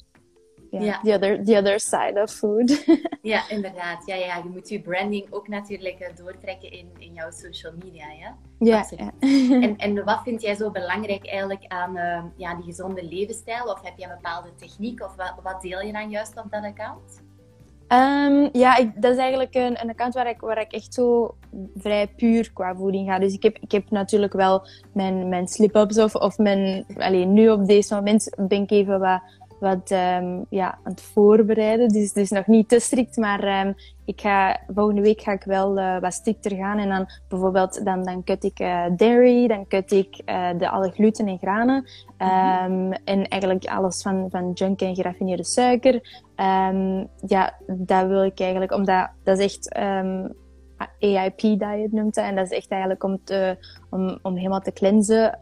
[0.71, 0.99] yeah, ja.
[1.03, 2.85] the, other, the other side of food.
[3.21, 4.05] ja, inderdaad.
[4.05, 8.05] Ja, ja, je moet je branding ook natuurlijk uh, doortrekken in, in jouw social media.
[8.11, 9.11] Ja, ja, ja.
[9.65, 13.65] en, en wat vind jij zo belangrijk eigenlijk aan uh, ja, die gezonde levensstijl?
[13.65, 15.03] Of heb je een bepaalde techniek?
[15.03, 17.25] Of wat, wat deel je dan juist op dat account?
[17.89, 21.35] Um, ja, ik, dat is eigenlijk een, een, account waar ik, waar ik echt zo
[21.75, 23.19] vrij puur qua voeding ga.
[23.19, 26.85] Dus ik heb, ik heb natuurlijk wel mijn, mijn slip-ups of, of mijn...
[26.97, 29.21] Alleen nu op deze moment ben ik even wat
[29.59, 31.89] wat ehm, ja, aan het voorbereiden.
[31.89, 33.73] Dus, dus nog niet te strikt, maar ehm,
[34.05, 36.77] ik ga, volgende week ga ik wel uh, wat strikter gaan.
[36.77, 40.91] En dan bijvoorbeeld, dan, dan kut ik uh, dairy, dan kut ik uh, de alle
[40.91, 41.75] gluten en granen.
[42.17, 46.23] Um, En eigenlijk alles van, van junk en geraffineerde suiker.
[47.27, 49.75] ja, dat wil ik eigenlijk, omdat dat is echt
[50.99, 52.25] AIP-diet noemt dat.
[52.25, 53.57] En dat is echt eigenlijk om, te,
[53.89, 55.37] om, om helemaal te cleansen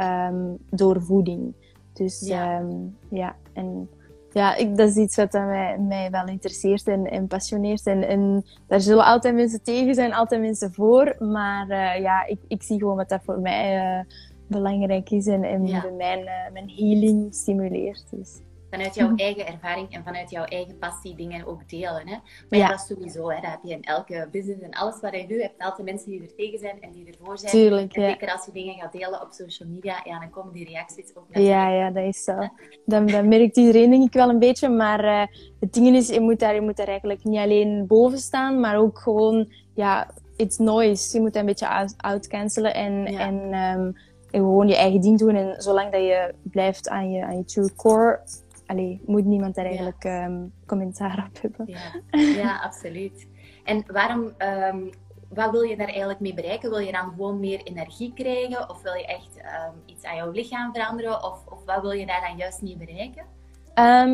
[0.69, 1.53] door voeding.
[1.93, 2.61] Dus ja,
[3.09, 3.89] ja en
[4.35, 7.85] ja, ik, dat is iets wat mij, mij wel interesseert en, en passioneert.
[7.85, 11.15] En, en daar zullen altijd mensen tegen zijn, altijd mensen voor.
[11.19, 14.03] Maar uh, ja, ik, ik zie gewoon wat dat voor mij uh,
[14.47, 15.85] belangrijk is en, en ja.
[15.97, 18.05] mijn, uh, mijn healing stimuleert.
[18.11, 22.07] Dus vanuit jouw eigen ervaring en vanuit jouw eigen passie dingen ook delen.
[22.07, 22.15] Hè?
[22.49, 22.67] Maar ja.
[22.67, 23.41] dat is sowieso, hè?
[23.41, 26.21] dat heb je in elke business en alles wat je doet, hebt altijd mensen die
[26.21, 27.51] er tegen zijn en die ervoor zijn.
[27.51, 28.09] Tuurlijk, en ja.
[28.09, 31.27] zeker als je dingen gaat delen op social media, ja, dan komen die reacties ook
[31.27, 31.55] natuurlijk.
[31.55, 32.37] Ja, ja, dat is zo.
[32.85, 35.23] Dan, dan merkt iedereen denk ik wel een beetje, maar uh,
[35.59, 38.77] het ding is, je moet, daar, je moet daar eigenlijk niet alleen boven staan, maar
[38.77, 41.15] ook gewoon, ja, it's noise.
[41.17, 43.19] Je moet dat een beetje outcancelen en, ja.
[43.19, 43.95] en, um,
[44.31, 45.35] en gewoon je eigen ding doen.
[45.35, 48.19] En zolang dat je blijft aan je, aan je true core,
[48.65, 50.25] allee, moet niemand daar eigenlijk ja.
[50.25, 51.65] um, commentaar op hebben.
[51.67, 52.01] Ja,
[52.43, 53.27] ja absoluut.
[53.63, 54.89] En waarom, um,
[55.29, 56.69] wat wil je daar eigenlijk mee bereiken?
[56.69, 58.69] Wil je dan gewoon meer energie krijgen?
[58.69, 61.23] Of wil je echt um, iets aan jouw lichaam veranderen?
[61.23, 63.33] Of, of wat wil je daar dan juist mee bereiken?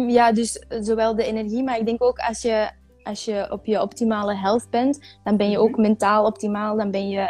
[0.09, 2.69] ja, dus zowel de energie, maar ik denk ook als je,
[3.03, 5.81] als je op je optimale health bent, dan ben je ook mm-hmm.
[5.81, 6.77] mentaal optimaal.
[6.77, 7.29] Dan ben je,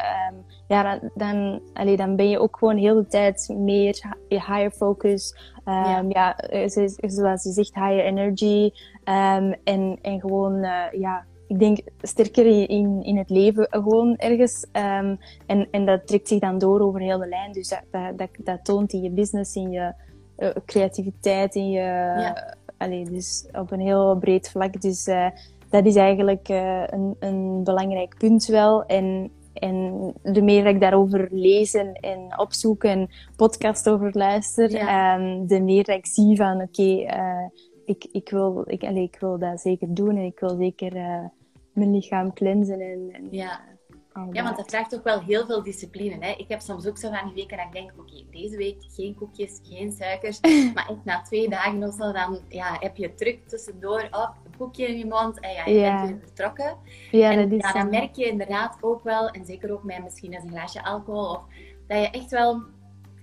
[0.67, 5.50] ja, dan, dan, allee, dan ben je ook gewoon heel de tijd meer higher focus.
[5.71, 8.71] Um, ja, ja zoals je zegt, higher energy.
[9.05, 14.67] Um, en, en gewoon, uh, ja, ik denk sterker in, in het leven gewoon ergens.
[14.73, 17.51] Um, en, en dat trekt zich dan door over heel de lijn.
[17.51, 19.93] Dus dat, dat, dat, dat toont in je business, in je
[20.38, 21.79] uh, creativiteit, in je...
[21.79, 22.55] Ja.
[22.77, 24.81] Allee, dus op een heel breed vlak.
[24.81, 25.29] Dus uh,
[25.69, 28.86] dat is eigenlijk een, een belangrijk punt wel.
[28.86, 35.19] En, en de meer ik daarover lees en, en opzoek en podcast over luister, ja.
[35.19, 37.49] um, de meer ik zie van oké, okay, uh,
[37.85, 41.25] ik, ik, wil, ik, allee, ik wil dat zeker doen en ik wil zeker uh,
[41.73, 42.79] mijn lichaam cleansen.
[42.79, 43.61] En, en ja.
[44.31, 46.25] ja, want dat vraagt toch wel heel veel discipline.
[46.25, 46.31] Hè?
[46.31, 48.77] Ik heb soms ook zo van die weken dat ik denk, oké, okay, deze week
[48.87, 50.39] geen koekjes, geen suikers.
[50.73, 54.07] maar echt na twee dagen of zo, dan ja, heb je druk tussendoor.
[54.57, 56.77] Koekje in je mond en ja, je bent weer vertrokken.
[57.11, 60.43] Ja, en ja, dan merk je inderdaad ook wel, en zeker ook met misschien eens
[60.43, 61.43] een glaasje alcohol, of,
[61.87, 62.61] dat je echt wel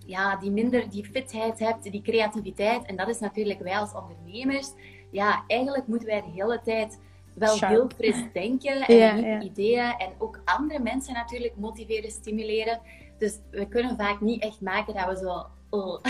[0.08, 2.86] ja, die minder die fitheid hebt, die creativiteit.
[2.86, 4.72] En dat is natuurlijk wij als ondernemers.
[5.10, 7.00] Ja, eigenlijk moeten wij de hele tijd
[7.34, 7.70] wel Sharp.
[7.70, 9.40] heel fris denken en ja, ja.
[9.40, 12.80] ideeën en ook andere mensen natuurlijk motiveren, stimuleren.
[13.18, 16.00] Dus we kunnen vaak niet echt maken dat we zo Oh.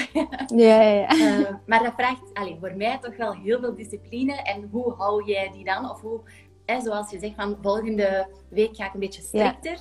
[0.56, 1.14] ja, ja.
[1.14, 4.42] Uh, maar dat vraagt allee, voor mij toch wel heel veel discipline.
[4.42, 5.90] En hoe hou jij die dan?
[5.90, 6.20] Of hoe,
[6.66, 9.78] hè, zoals je zegt, van volgende week ga ik een beetje strikter.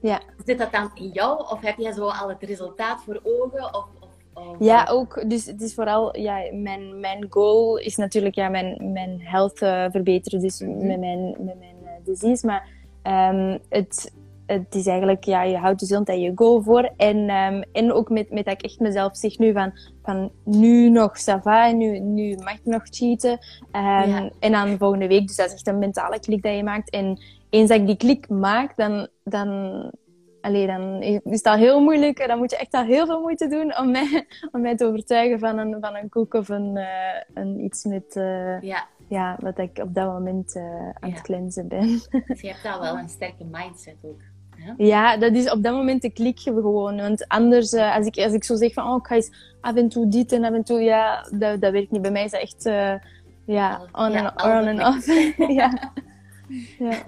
[0.00, 0.20] Ja.
[0.44, 1.38] Zit dat dan in jou?
[1.38, 3.74] Of heb jij zo al het resultaat voor ogen?
[3.74, 5.30] Of, of, of ja, ook.
[5.30, 9.84] Dus het is vooral, ja, mijn, mijn goal is natuurlijk ja, mijn, mijn health uh,
[9.90, 10.40] verbeteren.
[10.40, 10.86] Dus mm -hmm.
[10.86, 12.46] met mijn, met mijn uh, disease.
[12.46, 12.68] Maar
[13.34, 14.12] um, het,
[14.52, 16.92] het is eigenlijk, ja, je houdt de gezondheid je go voor.
[16.96, 20.90] En, um, en ook met, met dat ik echt mezelf zeg nu van, van nu
[20.90, 23.30] nog sava, nu, nu mag ik nog cheaten.
[23.30, 24.30] Um, ja.
[24.38, 26.90] En dan volgende week, dus dat is echt een mentale klik dat je maakt.
[26.90, 29.90] En eens dat ik die klik maak, dan, dan,
[30.40, 32.26] allee, dan is het al heel moeilijk.
[32.26, 35.38] Dan moet je echt al heel veel moeite doen om mij, om mij te overtuigen
[35.38, 36.86] van een, van een koek of een, uh,
[37.34, 38.16] een iets met...
[38.16, 38.86] Uh, ja.
[39.08, 40.62] Ja, wat ik op dat moment uh,
[41.00, 41.14] aan ja.
[41.14, 41.86] het cleansen ben.
[42.26, 44.20] Dus je hebt al wel een sterke mindset ook.
[44.66, 44.74] Ja?
[44.76, 46.96] ja, dat is op dat moment de klik gewoon.
[46.96, 49.74] Want anders, uh, als, ik, als ik zo zeg van, oh, ik ga eens af
[49.74, 52.02] en toe dit en af en toe, ja, dat, dat werkt niet.
[52.02, 52.94] Bij mij is dat echt, uh,
[53.46, 55.06] ja, on ja, en on en off.
[55.60, 55.92] ja.
[56.78, 57.02] ja.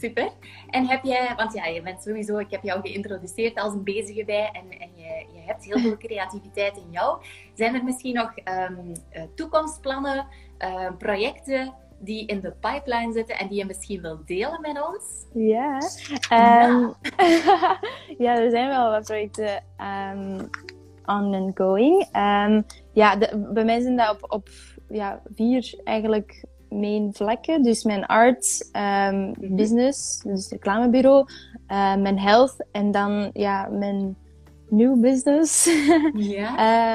[0.00, 0.30] Super.
[0.70, 4.24] En heb jij, want ja, je bent sowieso, ik heb jou geïntroduceerd als een bezige
[4.24, 7.22] bij en, en je, je hebt heel veel creativiteit in jou.
[7.54, 8.32] Zijn er misschien nog
[8.68, 10.26] um, uh, toekomstplannen,
[10.58, 15.04] uh, projecten die in de pipeline zitten en die je misschien wilt delen met ons?
[15.32, 15.74] Ja,
[16.32, 17.78] um, ja.
[18.24, 20.50] ja er zijn wel wat projecten um,
[21.04, 22.16] on and going.
[22.16, 24.48] Um, ja, de, bij mij zijn dat op, op
[24.88, 27.62] ja, vier eigenlijk main vlakken.
[27.62, 28.70] Dus mijn art,
[29.12, 31.26] um, business, dus reclamebureau,
[31.68, 34.16] uh, mijn health en dan ja, mijn
[34.70, 35.66] nieuw business.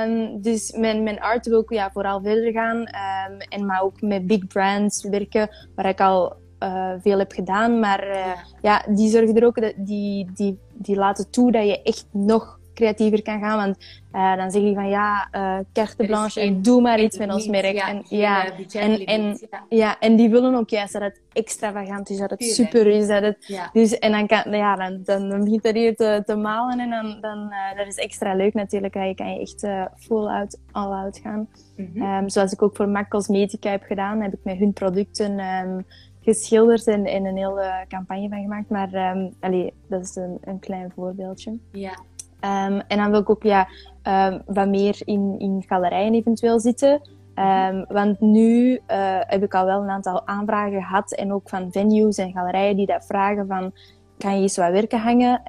[0.05, 2.77] Um, dus mijn, mijn art wil ik ja, vooral verder gaan.
[2.77, 7.79] Um, en maar ook met big brands werken, waar ik al uh, veel heb gedaan.
[7.79, 8.35] Maar uh, ja.
[8.61, 8.85] ja.
[8.93, 13.21] die zorgen er ook, dat, die, die, die laten toe dat je echt nog creatiever
[13.21, 13.57] kan gaan.
[13.57, 13.77] Want
[14.13, 17.73] uh, dan zeg je van ja, uh, carte blanche, doe maar iets met ons merk.
[17.73, 19.65] Ja, en, ja, en, en, ja.
[19.69, 22.69] ja, en die willen ook juist dat het extravagant is, dat het Tuurlijk.
[22.69, 23.07] super is.
[23.07, 23.69] Dat het, Ja.
[23.73, 26.89] dus, en dan, kan, ja, dan, dan, dan begint dat hier te, te malen en
[26.89, 28.93] dan, dan uh, dat is extra leuk natuurlijk.
[28.93, 31.47] Je kan je echt full out, all out gaan.
[31.75, 32.01] Mhm.
[32.01, 35.85] Um, zoals ik ook voor MAC Cosmetica heb gedaan, heb ik met hun producten um,
[36.21, 38.69] geschilderd en, en een hele campagne van gemaakt.
[38.69, 41.57] Maar um, allee, dat is een, een klein voorbeeldje.
[41.71, 41.97] ja.
[42.45, 43.67] Um, en dan wil ik ook ja,
[44.03, 47.01] um, wat meer in, in galerijen eventueel zitten.
[47.35, 48.79] Um, want nu uh,
[49.19, 52.85] heb ik al wel een aantal aanvragen gehad en ook van venues en galerijen die
[52.85, 53.73] dat vragen van
[54.17, 55.43] kan je eens wat werken hangen?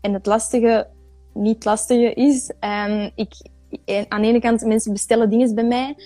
[0.00, 0.86] en het lastige,
[1.32, 2.52] niet lastige is,
[3.14, 3.48] ik,
[4.08, 5.96] aan de ene kant mensen bestellen dingen bij mij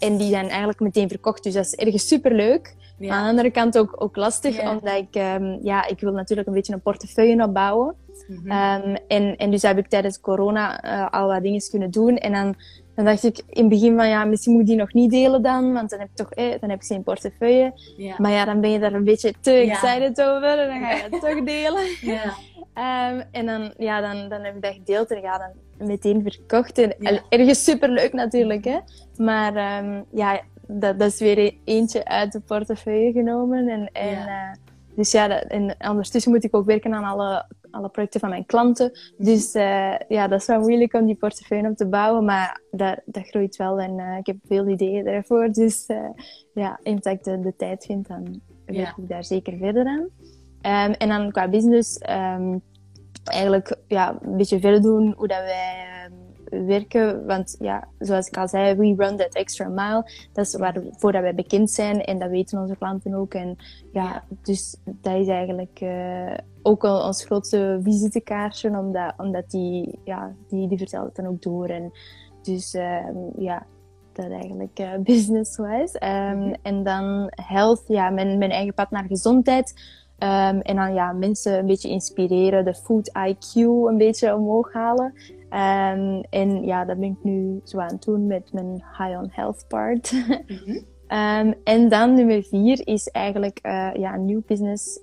[0.00, 1.42] en die zijn eigenlijk meteen verkocht.
[1.42, 2.76] Dus dat is ergens superleuk.
[3.00, 3.14] Ja.
[3.14, 4.70] Aan de andere kant ook, ook lastig, Ja.
[4.70, 7.94] omdat ik, um, ja, ik wil natuurlijk een beetje een portefeuille opbouwen.
[8.30, 12.16] Um, en, en dus heb ik tijdens corona uh, al wat dingen kunnen doen.
[12.16, 12.54] En dan,
[12.94, 15.42] dan dacht ik in het begin van, ja, misschien moet ik die nog niet delen
[15.42, 17.72] dan, want dan heb ik toch, eh, dan heb ik geen portefeuille.
[17.96, 18.14] ja.
[18.18, 21.02] Maar ja, dan ben je daar een beetje te excited over en dan ga je
[21.10, 21.82] het toch delen.
[22.00, 22.34] ja.
[23.10, 26.78] Um, en dan, ja, dan, dan heb ik dat gedeeld en ga dan meteen verkocht.
[26.78, 26.94] En
[27.28, 28.78] ergens superleuk natuurlijk, hè.
[29.16, 29.54] Maar
[30.10, 30.40] ja,
[30.78, 33.68] dat, dat is weer eentje uit de portefeuille genomen.
[33.68, 34.26] En, en, Ja.
[34.26, 34.54] uh,
[34.94, 38.46] dus ja, dat, en ondertussen moet ik ook werken aan alle, alle projecten van mijn
[38.46, 38.92] klanten.
[39.18, 42.24] Dus uh, ja, dat is wel moeilijk om die portefeuille op te bouwen.
[42.24, 45.52] Maar dat, dat groeit wel en uh, ik heb veel ideeën daarvoor.
[45.52, 45.86] Dus
[46.54, 48.94] ja, eens dat ik de, de tijd vind, dan werk Ja.
[48.96, 50.08] ik daar zeker verder aan.
[50.86, 52.62] Um, en dan qua business, um,
[53.24, 56.12] eigenlijk ja, een beetje verder doen hoe dat wij um,
[56.50, 57.26] werken.
[57.26, 60.10] Want ja, zoals ik al zei, we run that extra mile.
[60.32, 63.34] Dat is waarvoor dat wij bekend zijn en dat weten onze klanten ook.
[63.34, 63.56] En
[63.92, 64.24] ja, Ja.
[64.42, 70.68] dus dat is eigenlijk uh, ook al ons grootste visitekaartje, omdat, omdat die, ja, die,
[70.68, 71.68] die vertelt het dan ook door.
[71.68, 71.92] En
[72.42, 72.72] dus
[73.36, 73.66] ja,
[74.12, 75.98] dat eigenlijk uh, business-wise.
[76.00, 76.54] Mhm.
[76.62, 79.98] En dan health, ja, mijn, mijn eigen pad naar gezondheid.
[80.22, 85.14] Um, en dan ja, mensen een beetje inspireren, de food IQ een beetje omhoog halen.
[85.52, 89.28] Um, en ja, dat ben ik nu zo aan het doen met mijn high on
[89.30, 90.12] health part.
[90.46, 90.70] Mhm.
[91.08, 95.00] um, en dan nummer vier is eigenlijk uh, ja, een nieuw business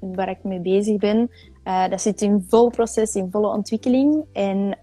[0.00, 1.30] waar ik mee bezig ben.
[1.64, 4.24] Uh, dat zit in vol proces, in volle ontwikkeling.
[4.32, 4.76] En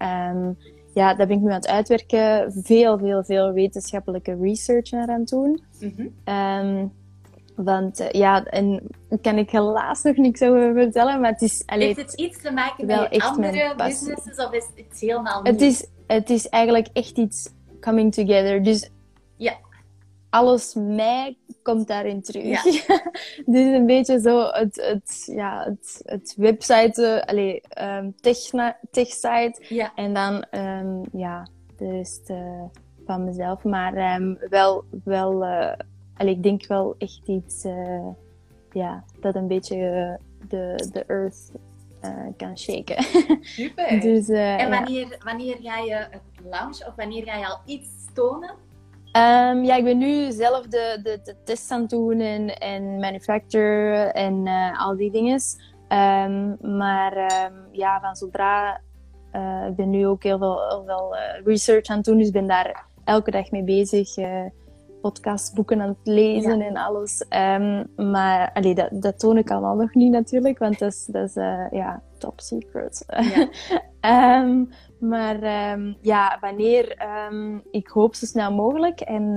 [0.94, 2.52] ja, daar ben ik nu aan het uitwerken.
[2.52, 5.62] Veel, veel, veel wetenschappelijke research naar aan het doen.
[5.80, 6.06] Mhm.
[7.54, 8.82] Want uh, ja, en
[9.22, 11.62] kan ik helaas nog niks over vertellen, maar het is...
[11.66, 15.52] Allee, Heeft het iets te maken met andere businesses of is het helemaal nieuw?
[15.52, 17.48] het, is, het is eigenlijk echt iets
[17.80, 18.62] coming together.
[18.62, 18.90] Dus
[19.36, 19.56] Ja.
[20.30, 22.44] alles mij komt daarin terug.
[22.44, 22.62] Ja.
[23.54, 28.38] dus een beetje zo het, het, ja, het, het website, uh, allee, um, tech,
[28.90, 29.54] tech-site.
[29.68, 29.92] Ja.
[29.94, 32.62] En dan, um, ja, de rest uh,
[33.06, 33.64] van mezelf.
[33.64, 35.72] Maar um, wel, wel uh,
[36.20, 38.08] allee, ik denk wel echt iets uh,
[38.72, 41.52] ja, dat een beetje uh, de, de earth
[42.04, 43.02] uh, kan shaken.
[43.40, 44.00] Super.
[44.00, 47.88] dus, uh, en wanneer, wanneer ga je het launchen of wanneer ga je al iets
[48.14, 48.50] tonen?
[49.12, 52.98] Um, ja, ik ben nu zelf de, de, de tests aan het doen en, en
[52.98, 55.40] manufacture en uh, al die dingen.
[55.88, 58.80] Um, maar um, ja, van zodra...
[59.32, 62.26] Uh, ik ben nu ook heel veel, heel veel uh, research aan het doen, dus
[62.26, 64.16] ik ben daar elke dag mee bezig.
[64.16, 64.44] Uh,
[65.00, 66.66] podcastboeken aan het lezen Ja.
[66.66, 67.24] en alles.
[67.28, 71.28] Um, maar allee, dat, dat toon ik allemaal nog niet natuurlijk, want dat is, dat
[71.28, 73.04] is uh, ja, top secret.
[74.00, 74.40] Ja.
[74.42, 74.68] um,
[75.10, 77.08] maar um, ja, wanneer?
[77.70, 79.00] ik hoop zo snel mogelijk.
[79.00, 79.36] En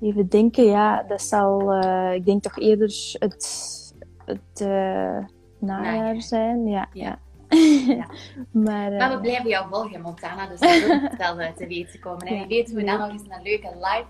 [0.00, 3.94] even denken, ja, dat zal, uh, ik denk toch eerder het,
[4.24, 5.18] het uh,
[5.58, 6.66] najaar zijn.
[6.66, 7.18] Ja, ja.
[7.86, 8.06] Ja.
[8.64, 12.26] maar, maar we blijven jou volgen, Montana, dus dat wil het wel te weten komen.
[12.26, 14.06] En wie weet we dan nog eens een leuke live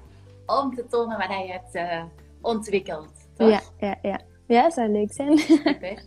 [0.47, 2.03] om te tonen wat je hebt uh,
[2.41, 3.13] ontwikkeld.
[3.37, 3.49] Toch?
[3.49, 4.21] Ja, ja, ja.
[4.47, 5.39] Ja, zou leuk zijn.
[5.39, 6.03] Super.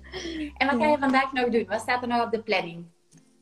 [0.58, 1.66] En wat ga je vandaag nog doen?
[1.68, 2.86] Wat staat er nog op de planning?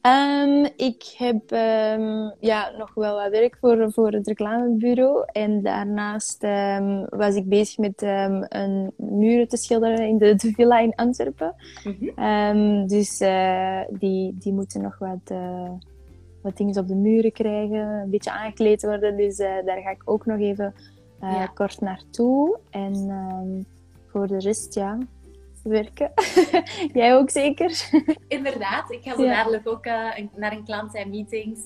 [0.05, 5.25] Um, ik heb um, ja, nog wel wat werk voor, voor het reclamebureau.
[5.31, 8.01] En daarnaast um, was ik bezig met
[8.49, 11.55] een muren te schilderen in de, de villa in Antwerpen.
[11.83, 12.87] Mm -hmm.
[12.87, 15.71] dus uh, die, die moeten nog wat, uh,
[16.41, 19.17] wat dingen op de muren krijgen, een beetje aangekleed worden.
[19.17, 20.73] Dus uh, daar ga ik ook nog even
[21.21, 21.45] ja.
[21.45, 22.59] kort naartoe.
[22.69, 23.65] En
[24.05, 24.97] voor de rest, ja,
[25.65, 26.11] werken.
[26.93, 27.89] Jij ook zeker?
[28.27, 29.33] Inderdaad, ik ga zo Ja.
[29.33, 29.93] dadelijk ook uh,
[30.35, 31.59] naar een klant zijn meetings.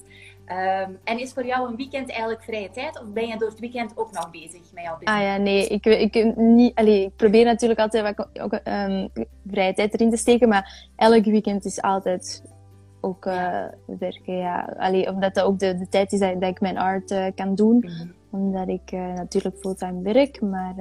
[0.45, 3.01] Ehm, en is voor jou een weekend eigenlijk vrije tijd?
[3.01, 5.19] Of ben je door het weekend ook nog bezig met jouw business?
[5.19, 5.67] Ah ja, nee.
[5.67, 9.09] Ik, ik, niet, allee, ik probeer natuurlijk altijd wat, ook, um,
[9.47, 10.49] vrije tijd erin te steken.
[10.49, 12.43] Maar elk weekend is altijd
[13.01, 14.37] ook uh, werken.
[14.37, 14.75] Ja.
[14.77, 17.55] Allee, omdat dat ook de, de tijd is dat, dat ik mijn art uh, kan
[17.55, 17.77] doen.
[17.77, 18.07] Mhm.
[18.31, 20.41] Omdat ik uh, natuurlijk fulltime werk.
[20.41, 20.75] Maar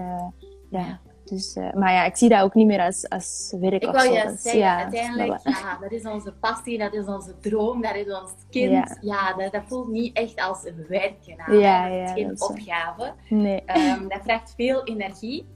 [0.71, 1.01] ja.
[1.29, 4.01] Dus, uh, maar ja, ik zie dat ook niet meer als, als werk ik of
[4.01, 4.13] zo.
[4.13, 8.07] Je zeggen, ja, uiteindelijk, ja, dat is onze passie, dat is onze droom, dat is
[8.07, 8.71] ons kind.
[8.71, 11.59] Ja, ja dat, dat, voelt niet echt als werken aan.
[11.59, 13.13] Ja, dat is geen opgave.
[13.29, 13.63] Nee.
[13.77, 15.47] Um, dat vraagt veel energie.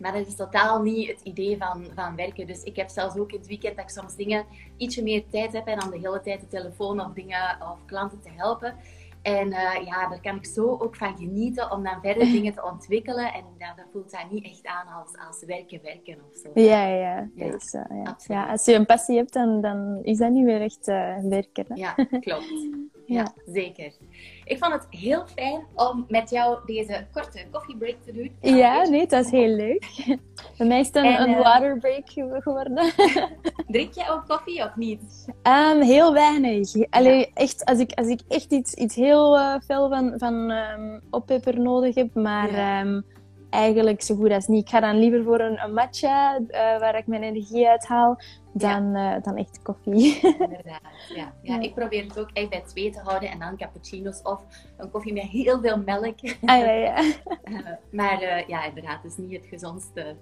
[0.00, 2.46] Maar dat is totaal niet het idee van, van werken.
[2.46, 4.44] Dus ik heb zelfs ook in het weekend dat ik soms dingen
[4.76, 8.20] ietsje meer tijd heb en dan de hele tijd de telefoon of dingen of klanten
[8.20, 8.74] te helpen.
[9.22, 12.64] En uh, ja, daar kan ik zo ook van genieten om dan verder dingen te
[12.64, 13.32] ontwikkelen.
[13.32, 16.50] En dat voelt dat niet echt aan als, als werken, werken of zo.
[16.54, 17.28] Ja, ja.
[17.34, 17.54] ja.
[17.54, 18.16] Is, uh, ja.
[18.26, 18.50] ja.
[18.50, 21.64] als je een passie hebt, dan, dan is dat niet meer echt uh, werken.
[21.68, 21.74] Hè?
[21.74, 22.68] Ja, klopt.
[23.10, 23.92] Ja, zeker.
[24.44, 28.36] Ik vond het heel fijn om met jou deze korte koffiebreak te doen.
[28.40, 29.84] Ja, nee, dat is heel leuk.
[30.58, 32.10] Bij mij is het een, een waterbreak
[32.42, 32.92] geworden.
[33.66, 35.26] Drink jij ook koffie of niet?
[35.42, 36.90] Um, heel weinig.
[36.90, 41.00] Allee, echt, als, ik, als ik echt iets, iets heel uh, fel van, van um,
[41.10, 42.80] oppepper nodig heb, maar ja.
[42.80, 43.04] um,
[43.50, 44.62] eigenlijk zo goed als niet.
[44.62, 48.20] Ik ga dan liever voor een, een matcha, uh, waar ik mijn energie uit haal,
[48.52, 49.16] dan, ja.
[49.16, 50.20] uh, dan echt koffie.
[50.38, 50.80] Inderdaad,
[51.14, 51.34] ja.
[51.42, 51.60] ja.
[51.60, 54.42] Ik probeer het ook echt bij twee te houden en dan cappuccino's of
[54.76, 56.18] een koffie met heel veel melk.
[56.22, 57.12] Ah, ja, ja.
[57.90, 60.16] maar ja, inderdaad, het is niet het gezondste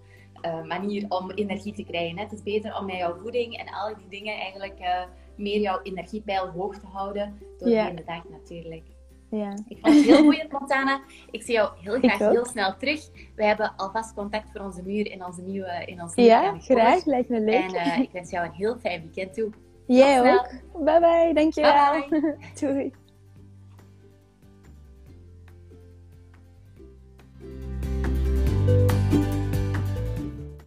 [0.66, 2.16] manier om energie te krijgen.
[2.16, 2.22] Hè.
[2.22, 6.48] Het is beter om met jouw voeding en al die dingen eigenlijk meer jouw energiepeil
[6.48, 7.38] hoog te houden.
[7.58, 8.82] Door de dag natuurlijk.
[9.30, 9.54] Ja.
[9.68, 11.00] Ik vond het heel goed, Montana.
[11.30, 13.08] Ik zie jou heel graag heel snel terug.
[13.36, 17.04] We hebben alvast contact voor onze muur in onze nieuwe in onze Ja, graag.
[17.04, 17.72] Lijkt me leuk.
[17.72, 19.50] En uh, ik wens jou een heel fijn weekend toe.
[19.86, 20.50] Jij ook.
[20.84, 21.30] Bye bye.
[21.34, 22.08] Dankjewel.
[22.08, 22.36] Bye.
[22.60, 22.92] Doei.